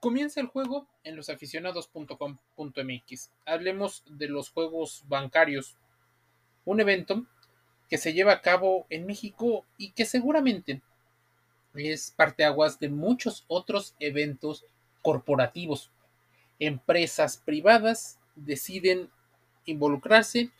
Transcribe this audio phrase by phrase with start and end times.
[0.00, 3.30] Comienza el juego en losaficionados.com.mx.
[3.44, 5.76] Hablemos de los juegos bancarios.
[6.64, 7.26] Un evento
[7.90, 10.80] que se lleva a cabo en México y que seguramente
[11.74, 14.64] es parteaguas de muchos otros eventos
[15.02, 15.90] corporativos.
[16.58, 19.10] Empresas privadas deciden
[19.66, 20.50] involucrarse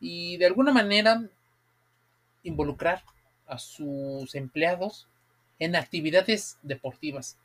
[0.00, 1.22] y de alguna manera
[2.42, 3.04] involucrar
[3.46, 5.06] a sus empleados
[5.60, 7.38] en actividades deportivas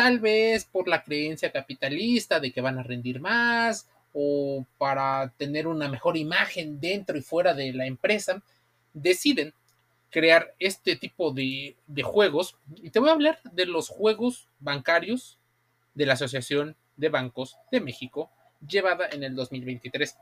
[0.00, 5.66] tal vez por la creencia capitalista de que van a rendir más o para tener
[5.66, 8.42] una mejor imagen dentro y fuera de la empresa,
[8.94, 9.52] deciden
[10.08, 12.56] crear este tipo de, juegos.
[12.76, 15.36] Y te voy a hablar de los juegos bancarios
[15.92, 18.30] de la Asociación de Bancos de México,
[18.66, 20.16] llevada en el 2023.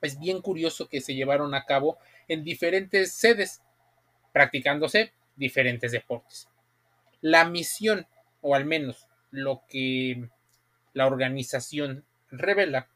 [0.00, 3.60] Es bien curioso que se llevaron a cabo en diferentes sedes,
[4.32, 6.48] practicándose diferentes deportes.
[7.20, 8.06] La misión
[8.40, 10.28] o al menos lo que
[10.92, 12.88] la organización revela,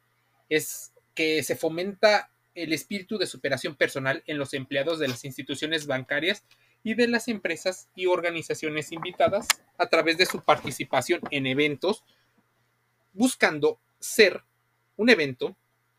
[0.49, 5.87] es que se fomenta el espíritu de superación personal en los empleados de las instituciones
[5.87, 6.45] bancarias
[6.83, 12.05] y de las empresas y organizaciones invitadas a través de su participación en eventos,
[13.13, 14.43] buscando ser
[14.97, 15.57] un evento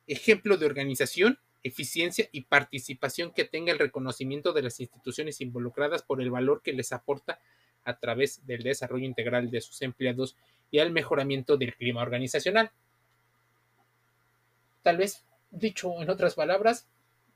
[0.07, 6.21] ejemplo de organización, eficiencia y participación que tenga el reconocimiento de las instituciones involucradas por
[6.21, 7.39] el valor que les aporta
[7.85, 10.35] a través del desarrollo integral de sus empleados
[10.71, 12.71] y al mejoramiento del clima organizacional.
[14.83, 16.87] Tal vez, dicho en otras palabras,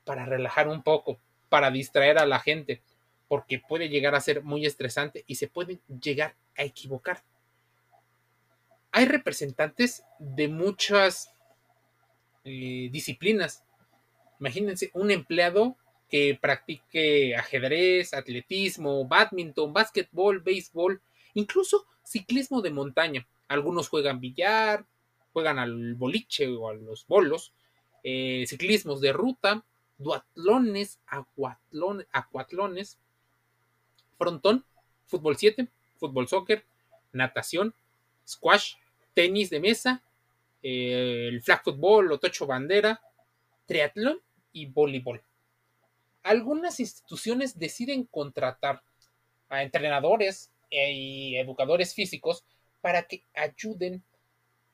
[0.04, 2.82] para relajar un poco, para distraer a la gente,
[3.28, 7.22] porque puede llegar a ser muy estresante y se puede llegar a equivocar.
[8.92, 11.32] Hay representantes de muchas
[12.44, 13.62] eh, disciplinas.
[14.40, 15.76] Imagínense un empleado
[16.10, 21.00] que practique ajedrez, atletismo, badminton, básquetbol, béisbol,
[21.34, 23.26] incluso ciclismo de montaña.
[23.46, 24.84] Algunos juegan billar,
[25.32, 27.52] juegan al boliche o a los bolos,
[28.02, 29.64] eh, ciclismos de ruta,
[29.98, 30.98] duatlones,
[32.12, 32.98] acuatlones,
[34.18, 34.64] frontón,
[35.06, 35.68] fútbol 7,
[35.98, 36.64] fútbol soccer,
[37.12, 37.72] natación,
[38.26, 38.74] squash,
[39.14, 40.02] tenis de mesa,
[40.62, 43.00] eh, el flag football o tocho bandera,
[43.66, 44.20] triatlón
[44.52, 45.22] y voleibol
[46.22, 48.82] algunas instituciones deciden contratar
[49.48, 52.44] a entrenadores y educadores físicos
[52.80, 54.02] para que ayuden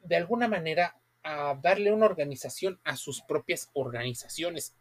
[0.00, 4.74] de alguna manera a darle una organización a sus propias organizaciones.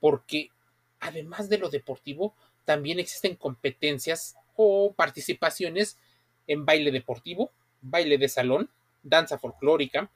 [0.00, 0.48] Porque
[1.00, 2.34] además de lo deportivo,
[2.64, 5.98] también existen competencias o participaciones
[6.46, 7.50] en baile deportivo,
[7.80, 8.70] baile de salón,
[9.02, 10.10] danza folclórica,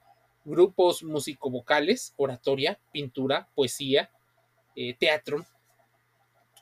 [0.45, 4.09] grupos músico-vocales, oratoria, pintura, poesía,
[4.79, 5.43] eh, teatro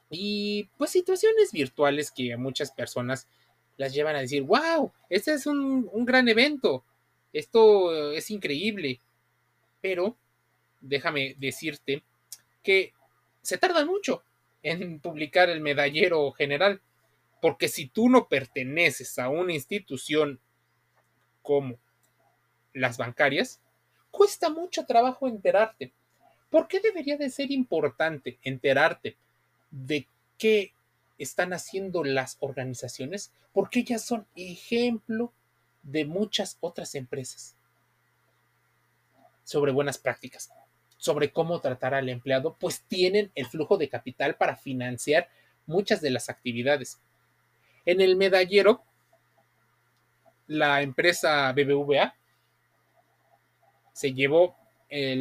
[0.09, 3.27] y pues situaciones virtuales que a muchas personas
[3.75, 6.85] las llevan a decir, wow, este es un, un gran evento,
[7.33, 9.01] esto es increíble,
[9.81, 10.15] pero
[10.79, 12.03] déjame decirte
[12.63, 12.93] que
[13.41, 14.23] se tarda mucho
[14.63, 16.81] en publicar el medallero general,
[17.41, 20.39] porque si tú no perteneces a una institución
[21.41, 21.77] como
[22.73, 23.59] las bancarias,
[24.09, 25.91] cuesta mucho trabajo enterarte.
[26.49, 29.17] ¿Por qué debería de ser importante enterarte
[29.71, 30.07] de
[30.37, 30.73] qué
[31.17, 33.31] están haciendo las organizaciones?
[33.53, 35.33] Porque ellas son ejemplo
[35.83, 37.55] de muchas otras empresas
[39.43, 40.51] sobre buenas prácticas,
[40.97, 45.29] sobre cómo tratar al empleado, pues tienen el flujo de capital para financiar
[45.67, 46.99] muchas de las actividades.
[47.85, 48.83] En el medallero,
[50.47, 52.15] la empresa BBVA
[53.93, 54.55] se llevó
[54.89, 55.15] eh,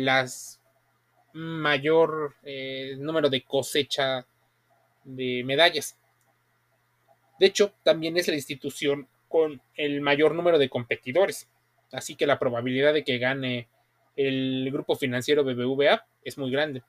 [1.34, 4.24] mayor eh, número de cosecha
[5.02, 5.98] de medallas.
[7.40, 11.48] De hecho, también es la institución con el mayor número de competidores,
[11.92, 13.68] así que la probabilidad de que gane
[14.16, 16.84] el grupo financiero BBVA es muy grande.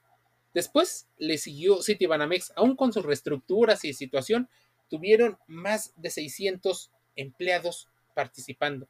[0.54, 4.48] Después le siguió Citibanamex, aún con sus reestructuras y situación,
[4.88, 8.86] tuvieron más de 600 empleados participando,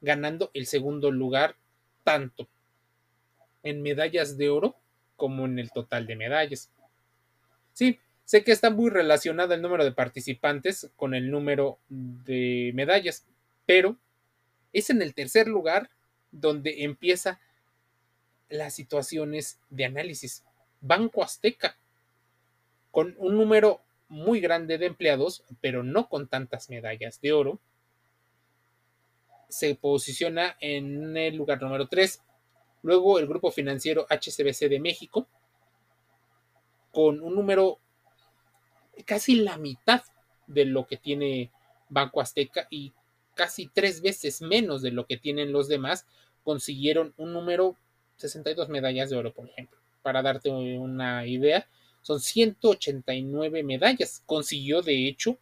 [0.00, 1.54] ganando el segundo lugar
[2.02, 2.48] tanto
[3.62, 4.76] en medallas de oro
[5.16, 6.70] como en el total de medallas.
[7.72, 13.26] Sí, sé que está muy relacionado el número de participantes con el número de medallas,
[13.66, 13.96] pero
[14.72, 15.90] es en el tercer lugar
[16.30, 17.40] donde empieza
[18.48, 20.44] las situaciones de análisis.
[20.80, 21.76] Banco Azteca,
[22.90, 27.60] con un número muy grande de empleados, pero no con tantas medallas de oro,
[29.48, 32.20] se posiciona en el lugar número 3.
[32.82, 35.26] Luego el grupo financiero HCBC de México,
[36.90, 37.78] con un número
[39.06, 40.02] casi la mitad
[40.46, 41.50] de lo que tiene
[41.88, 42.92] Banco Azteca y
[43.34, 46.06] casi tres veces menos de lo que tienen los demás,
[46.44, 47.76] consiguieron un número
[48.16, 49.78] 62 medallas de oro, por ejemplo.
[50.02, 51.68] Para darte una idea,
[52.02, 54.22] son 189 medallas.
[54.26, 55.38] Consiguió, de hecho,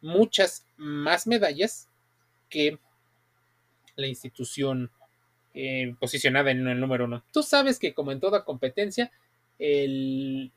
[0.00, 1.88] muchas más medallas
[2.48, 2.78] que
[3.96, 4.90] la institución
[5.54, 7.22] eh, posicionada en el número uno.
[7.32, 9.10] Tú sabes que como en toda competencia,
[9.58, 10.50] el,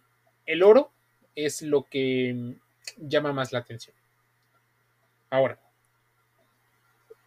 [0.46, 0.92] el oro
[1.36, 2.56] es lo que
[2.98, 3.96] llama más la atención.
[5.30, 5.60] Ahora,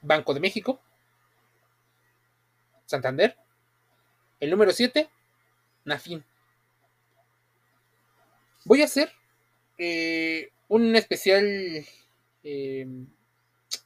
[0.00, 0.80] Banco de México,
[2.86, 3.36] Santander,
[4.40, 5.08] el número 7,
[5.84, 6.24] Nafin.
[8.64, 9.10] Voy a hacer
[9.76, 11.84] eh, un especial
[12.44, 12.86] eh,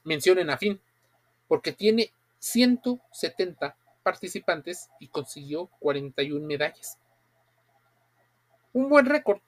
[0.03, 0.79] mención en Nafin,
[1.47, 2.11] porque tiene
[2.43, 6.97] 170 participantes y consiguió 41 medallas.
[8.73, 9.39] Un buen récord.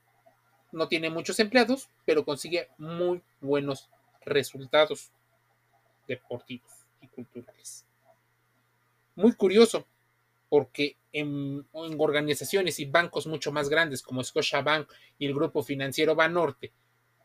[0.71, 3.89] No tiene muchos empleados, pero consigue muy buenos
[4.21, 5.11] resultados
[6.07, 6.71] deportivos
[7.01, 7.85] y culturales.
[9.15, 9.85] Muy curioso,
[10.47, 14.89] porque en, organizaciones y bancos mucho más grandes como Scotiabank
[15.19, 16.71] y el grupo financiero Banorte,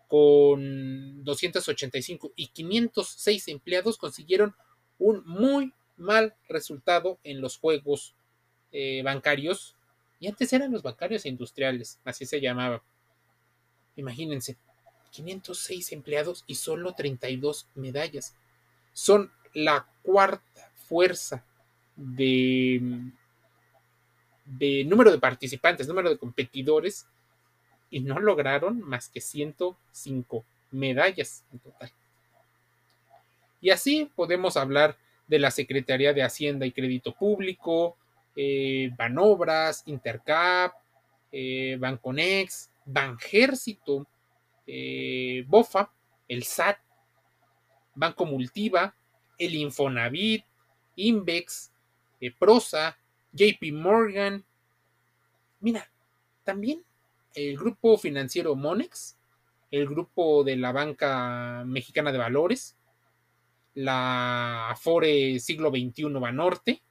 [0.09, 4.57] con 285 y 506 empleados, consiguieron
[5.01, 8.15] un muy mal resultado en los juegos
[8.71, 9.75] eh, bancarios.
[10.21, 12.83] Y antes eran los bancarios industriales, así se llamaba.
[13.97, 14.57] Imagínense,
[15.11, 18.37] 506 empleados y solo 32 medallas.
[18.93, 21.45] Son la cuarta fuerza
[21.97, 22.81] de,
[24.45, 27.07] de número de participantes, número de competidores,
[27.91, 31.91] y no lograron más que 105 medallas en total.
[33.61, 34.97] Y así podemos hablar
[35.27, 37.97] de la Secretaría de Hacienda y Crédito Público,
[38.35, 40.73] eh, Banobras, Intercap,
[41.33, 44.07] eh, Banconex, Banjército,
[44.67, 45.93] eh, BOFA,
[46.29, 46.79] el SAT,
[47.95, 48.95] Banco Multiva,
[49.39, 50.45] el Infonavit,
[50.97, 51.73] Invex,
[52.21, 52.97] eh, Prosa,
[53.33, 54.45] JP Morgan.
[55.61, 55.91] Mira,
[56.45, 56.83] también
[57.35, 59.17] el grupo financiero Monex,
[59.71, 62.77] el grupo de la Banca Mexicana de Valores,
[63.81, 66.83] la Afore Siglo XXI Banorte,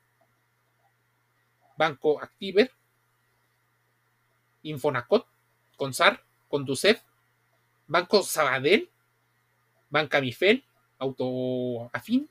[1.78, 2.72] Banco Activer,
[4.64, 5.26] Infonacot,
[5.78, 7.02] Consar, Conducef,
[7.88, 8.90] Banco Sabadell,
[9.90, 10.64] Banca Mifel,
[10.98, 12.28] Autoafin,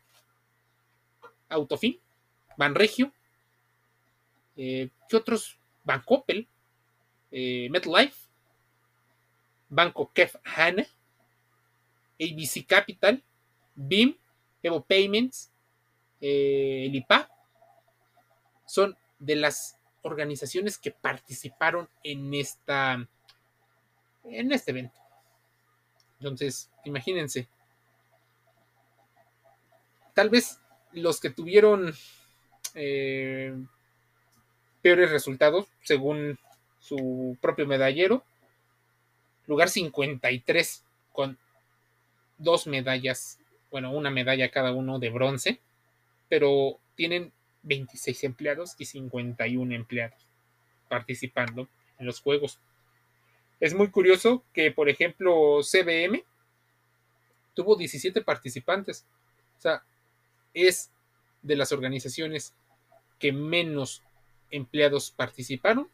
[1.48, 1.98] Autofin,
[2.56, 3.12] Banregio,
[4.56, 5.58] eh, ¿qué otros?
[5.84, 6.46] Bancopel,
[7.30, 8.28] eh, MetLife,
[9.68, 10.86] Banco Kef Hanna,
[12.20, 13.22] ABC Capital,
[13.74, 14.16] BIM,
[14.62, 15.50] Evo Payments,
[16.20, 17.30] eh, el IPA,
[18.66, 23.08] son de las organizaciones que participaron en esta
[24.24, 24.98] en este evento.
[26.20, 27.48] Entonces, imagínense,
[30.14, 30.60] tal vez
[30.92, 31.94] los que tuvieron
[32.74, 33.54] eh,
[34.82, 36.38] peores resultados, según
[36.80, 38.24] su propio medallero,
[39.46, 41.38] lugar 53 con
[42.36, 43.38] dos medallas,
[43.70, 45.60] bueno, una medalla cada uno de bronce,
[46.28, 47.32] pero tienen
[47.62, 50.26] 26 empleados y 51 empleados
[50.88, 51.68] participando
[51.98, 52.58] en los juegos.
[53.60, 56.22] Es muy curioso que, por ejemplo, CBM
[57.54, 59.04] tuvo 17 participantes.
[59.58, 59.82] O sea,
[60.54, 60.90] es
[61.42, 62.54] de las organizaciones
[63.18, 64.02] que menos
[64.50, 65.88] empleados participaron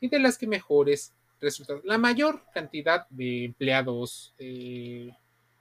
[0.00, 1.84] y de las que mejores resultados.
[1.84, 5.12] La mayor cantidad de empleados eh,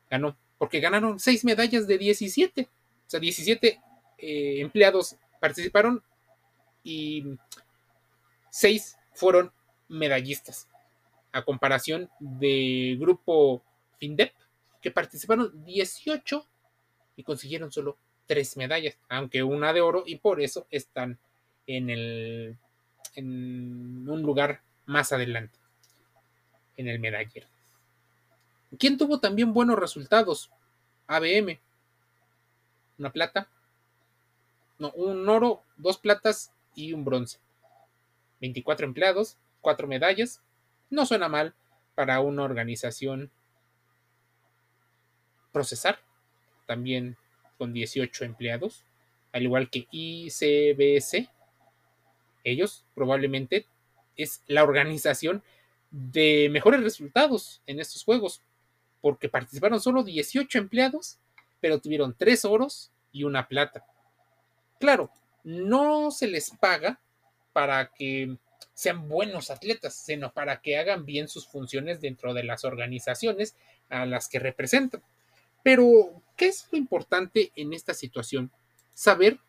[0.10, 2.62] ganó, porque ganaron 6 medallas de 17.
[2.62, 3.80] O sea, 17
[4.18, 6.04] eh, empleados participaron
[6.84, 7.38] y
[8.50, 9.52] 6 fueron
[9.88, 10.68] medallistas,
[11.32, 13.64] a comparación del grupo
[14.00, 14.34] FINDEP,
[14.82, 16.46] que participaron 18
[17.16, 21.18] y consiguieron solo tres medallas, aunque una de oro, y por eso están
[21.66, 22.58] en, el,
[23.16, 25.58] en un lugar más adelante,
[26.76, 27.48] en el medallero.
[28.78, 30.52] ¿Quién tuvo también buenos resultados?
[31.08, 31.60] ABM.
[32.98, 33.50] Una plata.
[34.78, 37.40] No, un oro, dos platas y un bronce.
[38.42, 40.42] 24 empleados, cuatro medallas.
[40.90, 41.56] No suena mal
[41.96, 43.32] para una organización
[45.52, 46.00] procesar
[46.68, 47.18] también
[47.58, 48.86] con 18 empleados,
[49.32, 51.30] al igual que ICBC.
[52.44, 53.66] Ellos probablemente
[54.16, 55.42] es la organización
[55.90, 58.42] de mejores resultados en estos juegos,
[59.02, 61.18] porque participaron solo 18 empleados,
[61.60, 63.86] pero tuvieron 3 oros y una plata.
[64.80, 65.10] Claro,
[65.44, 67.00] no se les paga
[67.54, 68.38] para que
[68.74, 73.56] sean buenos atletas, sino para que hagan bien sus funciones dentro de las organizaciones
[73.90, 75.02] a las que representan.
[75.64, 78.52] Pero ¿Qué es lo importante en esta situación?
[78.94, 79.40] Saber,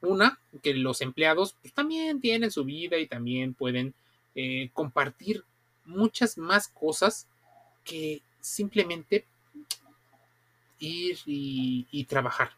[0.00, 3.92] una, que los empleados pues, también tienen su vida y también pueden
[4.36, 5.44] eh, compartir
[5.84, 7.26] muchas más cosas
[7.84, 9.26] que simplemente
[10.78, 12.50] ir y, trabajar.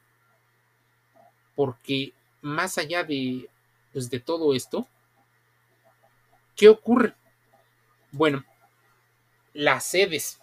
[1.54, 3.48] Porque más allá de,
[3.92, 4.86] pues, de todo esto,
[6.54, 7.14] ¿qué ocurre?
[8.12, 8.44] Bueno,
[9.52, 10.40] las sedes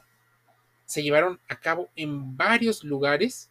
[0.86, 3.50] se llevaron a cabo en varios lugares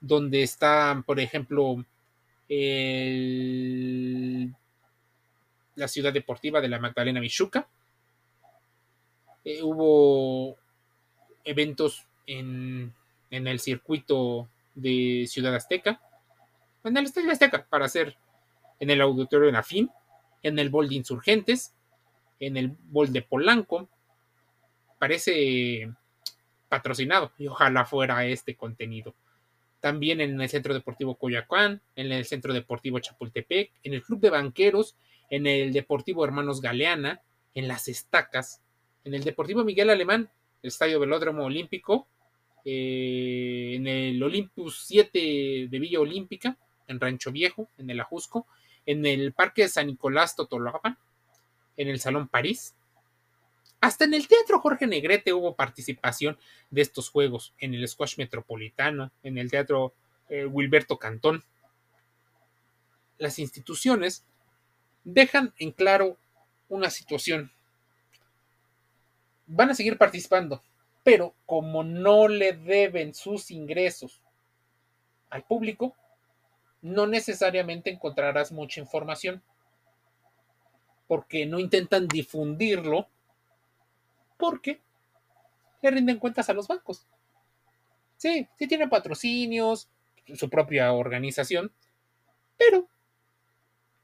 [0.00, 1.84] donde está, por ejemplo,
[5.74, 7.68] la ciudad deportiva de la Magdalena Michuca.
[9.44, 10.56] Eh, hubo
[11.44, 12.94] eventos en,
[13.30, 16.00] en, el circuito de Ciudad Azteca,
[16.84, 18.16] en el Estadio Azteca, para hacer
[18.78, 19.90] en el Auditorio de Nafín,
[20.42, 21.74] en el Bol de Insurgentes,
[22.38, 23.88] en el Bol de Polanco.
[24.98, 25.90] Parece
[26.68, 29.14] patrocinado y ojalá fuera este contenido.
[29.80, 34.30] También en el Centro Deportivo Coyoacán, en el Centro Deportivo Chapultepec, en el Club de
[34.30, 34.96] Banqueros,
[35.30, 37.22] en el Deportivo Hermanos Galeana,
[37.54, 38.62] en las Estacas,
[39.04, 40.30] en el Deportivo Miguel Alemán,
[40.62, 42.06] el Estadio Velódromo Olímpico,
[42.64, 48.46] eh, en el Olympus 7 de Villa Olímpica, en Rancho Viejo, en el Ajusco,
[48.86, 50.98] en el Parque San Nicolás Totolapan,
[51.76, 52.74] en el Salón París,
[53.80, 56.38] hasta en el Teatro Jorge Negrete hubo participación
[56.70, 59.94] de estos juegos, en el Squash Metropolitano, en el Teatro
[60.28, 61.42] eh, Wilberto Cantón.
[63.16, 64.24] Las instituciones
[65.04, 66.18] dejan en claro
[66.68, 67.52] una situación.
[69.52, 70.62] Van a seguir participando,
[71.02, 74.22] pero como no le deben sus ingresos
[75.28, 75.96] al público,
[76.82, 79.42] no necesariamente encontrarás mucha información,
[81.08, 83.08] porque no intentan difundirlo
[84.38, 84.80] porque
[85.82, 87.08] le rinden cuentas a los bancos.
[88.16, 89.90] Sí, sí tienen patrocinios,
[90.36, 91.72] su propia organización,
[92.56, 92.86] pero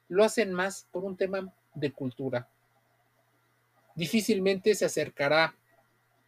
[0.09, 2.49] lo hacen más por un tema de cultura.
[3.97, 5.57] Difícilmente se acercará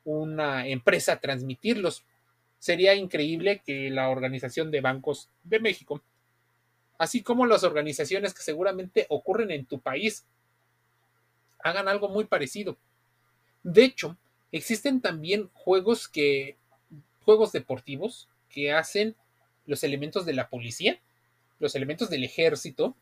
[0.04, 2.02] una empresa a transmitirlos.
[2.58, 6.02] Sería increíble que la Organización de Bancos de México,
[6.96, 10.25] así como las organizaciones que seguramente ocurren en tu país,
[11.62, 12.78] hagan algo muy parecido.
[13.62, 14.16] De hecho,
[14.50, 16.56] existen también juegos que
[17.25, 19.14] juegos deportivos que hacen
[19.66, 20.98] los elementos de la policía,
[21.58, 22.96] los elementos del ejército,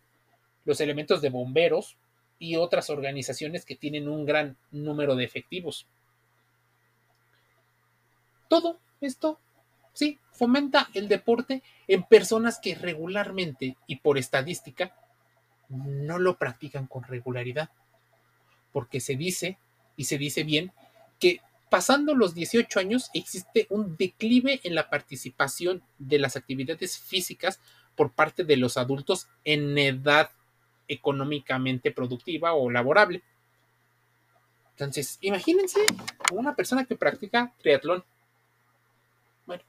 [0.64, 1.96] los elementos de bomberos
[2.38, 5.86] y otras organizaciones que tienen un gran número de efectivos.
[8.48, 9.40] Todo esto,
[9.92, 14.94] sí, fomenta el deporte en personas que regularmente y por estadística
[15.68, 17.70] no lo practican con regularidad,
[18.72, 19.58] porque se dice
[19.96, 20.72] y se dice bien
[21.18, 21.40] que
[21.70, 27.60] pasando los 18 años existe un declive en la participación de las actividades físicas
[27.96, 30.30] por parte de los adultos en edad
[30.88, 33.22] económicamente productiva o laborable.
[34.70, 35.80] Entonces, imagínense
[36.32, 38.04] una persona que practica triatlón.
[39.46, 39.62] Bueno,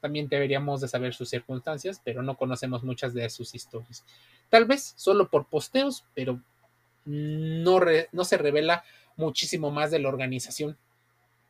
[0.00, 4.04] también deberíamos de saber sus circunstancias, pero no conocemos muchas de sus historias.
[4.48, 6.40] Tal vez solo por posteos, pero
[7.04, 7.80] no,
[8.12, 8.84] no se revela
[9.16, 10.76] muchísimo más de la organización.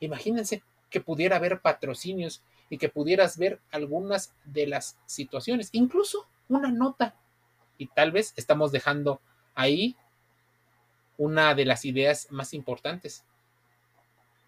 [0.00, 6.70] Imagínense que pudiera haber patrocinios y que pudieras ver algunas de las situaciones, incluso una
[6.70, 7.14] nota.
[7.80, 9.22] Y tal vez estamos dejando
[9.54, 9.96] ahí
[11.16, 13.24] una de las ideas más importantes.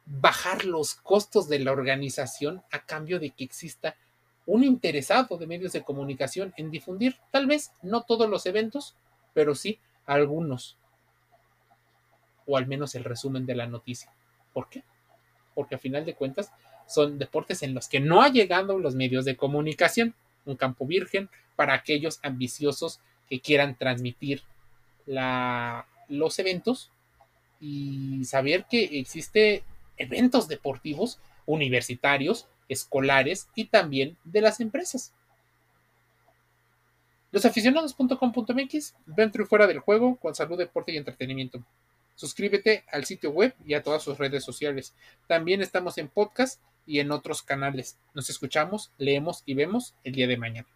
[0.05, 3.97] Bajar los costos de la organización a cambio de que exista
[4.45, 8.97] un interesado de medios de comunicación en difundir, tal vez no todos los eventos,
[9.33, 10.77] pero sí algunos
[12.45, 14.12] o al menos el resumen de la noticia.
[14.53, 14.85] ¿Por qué?
[15.55, 16.53] Porque a final de cuentas
[16.87, 21.31] son deportes en los que no ha llegado los medios de comunicación, un campo virgen
[21.57, 23.01] para aquellos ambiciosos
[23.33, 24.43] que quieran transmitir
[25.07, 26.91] los eventos
[27.61, 29.65] y saber que existe
[29.97, 35.15] eventos deportivos universitarios, escolares y también de las empresas.
[37.31, 41.65] Losaficionados.com.mx, dentro y fuera del juego, con salud, deporte y entretenimiento.
[42.15, 44.93] Suscríbete al sitio web y a todas sus redes sociales.
[45.27, 47.97] También estamos en podcast y en otros canales.
[48.12, 50.69] Nos escuchamos, leemos y vemos el día de mañana.